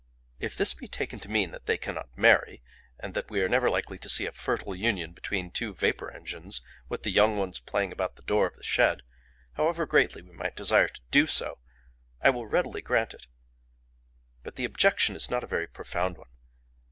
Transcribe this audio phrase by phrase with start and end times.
[0.39, 2.63] If this be taken to mean that they cannot marry,
[2.99, 6.59] and that we are never likely to see a fertile union between two vapour engines
[6.89, 9.03] with the young ones playing about the door of the shed,
[9.53, 11.59] however greatly we might desire to do so,
[12.19, 13.27] I will readily grant it.
[14.41, 16.29] But the objection is not a very profound one.